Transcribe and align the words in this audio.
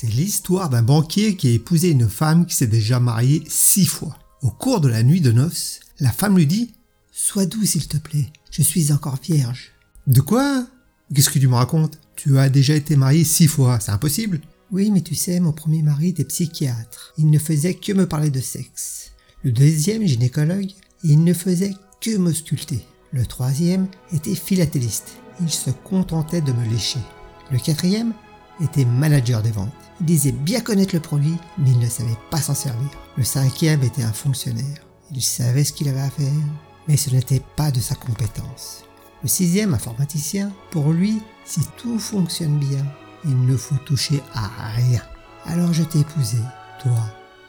C'est 0.00 0.06
l'histoire 0.06 0.70
d'un 0.70 0.84
banquier 0.84 1.34
qui 1.34 1.48
a 1.48 1.50
épousé 1.50 1.90
une 1.90 2.08
femme 2.08 2.46
qui 2.46 2.54
s'est 2.54 2.68
déjà 2.68 3.00
mariée 3.00 3.42
six 3.48 3.84
fois. 3.84 4.16
Au 4.42 4.50
cours 4.52 4.80
de 4.80 4.86
la 4.86 5.02
nuit 5.02 5.20
de 5.20 5.32
noces, 5.32 5.80
la 5.98 6.12
femme 6.12 6.36
lui 6.36 6.46
dit 6.46 6.72
Sois 7.10 7.46
doux 7.46 7.64
s'il 7.64 7.88
te 7.88 7.96
plaît, 7.96 8.30
je 8.52 8.62
suis 8.62 8.92
encore 8.92 9.18
vierge. 9.20 9.72
De 10.06 10.20
quoi? 10.20 10.68
Qu'est-ce 11.12 11.30
que 11.30 11.40
tu 11.40 11.48
me 11.48 11.56
racontes? 11.56 11.98
Tu 12.14 12.38
as 12.38 12.48
déjà 12.48 12.76
été 12.76 12.94
marié 12.94 13.24
six 13.24 13.48
fois, 13.48 13.80
c'est 13.80 13.90
impossible. 13.90 14.40
Oui, 14.70 14.92
mais 14.92 15.00
tu 15.00 15.16
sais, 15.16 15.40
mon 15.40 15.50
premier 15.50 15.82
mari 15.82 16.10
était 16.10 16.22
psychiatre. 16.22 17.12
Il 17.18 17.28
ne 17.28 17.38
faisait 17.40 17.74
que 17.74 17.92
me 17.92 18.06
parler 18.06 18.30
de 18.30 18.40
sexe. 18.40 19.10
Le 19.42 19.50
deuxième, 19.50 20.06
gynécologue, 20.06 20.70
il 21.02 21.24
ne 21.24 21.34
faisait 21.34 21.74
que 22.00 22.16
me 22.16 22.32
sculpter. 22.32 22.86
Le 23.12 23.26
troisième 23.26 23.88
était 24.12 24.36
philatéliste. 24.36 25.16
Il 25.40 25.50
se 25.50 25.70
contentait 25.70 26.40
de 26.40 26.52
me 26.52 26.70
lécher. 26.70 27.00
Le 27.50 27.58
quatrième 27.58 28.12
était 28.60 28.84
manager 28.84 29.42
des 29.42 29.50
ventes. 29.50 29.72
Il 30.00 30.06
disait 30.06 30.32
bien 30.32 30.60
connaître 30.60 30.94
le 30.94 31.00
produit, 31.00 31.36
mais 31.58 31.70
il 31.70 31.78
ne 31.78 31.88
savait 31.88 32.16
pas 32.30 32.40
s'en 32.40 32.54
servir. 32.54 32.88
Le 33.16 33.24
cinquième 33.24 33.82
était 33.82 34.04
un 34.04 34.12
fonctionnaire. 34.12 34.86
Il 35.10 35.22
savait 35.22 35.64
ce 35.64 35.72
qu'il 35.72 35.88
avait 35.88 36.00
à 36.00 36.10
faire, 36.10 36.32
mais 36.86 36.96
ce 36.96 37.10
n'était 37.10 37.42
pas 37.56 37.70
de 37.70 37.80
sa 37.80 37.94
compétence. 37.94 38.84
Le 39.22 39.28
sixième, 39.28 39.74
informaticien, 39.74 40.52
pour 40.70 40.92
lui, 40.92 41.20
si 41.44 41.60
tout 41.76 41.98
fonctionne 41.98 42.58
bien, 42.58 42.84
il 43.24 43.46
ne 43.46 43.56
faut 43.56 43.76
toucher 43.84 44.22
à 44.34 44.48
rien. 44.76 45.02
Alors 45.46 45.72
je 45.72 45.82
t'ai 45.82 46.00
épousé, 46.00 46.38
toi, 46.80 47.00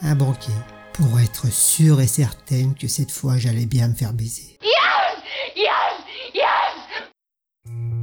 un 0.00 0.14
banquier, 0.14 0.54
pour 0.94 1.20
être 1.20 1.52
sûr 1.52 2.00
et 2.00 2.06
certaine 2.06 2.74
que 2.74 2.88
cette 2.88 3.10
fois 3.10 3.36
j'allais 3.36 3.66
bien 3.66 3.88
me 3.88 3.94
faire 3.94 4.12
baiser. 4.12 4.58